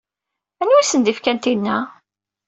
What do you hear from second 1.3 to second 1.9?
tinna?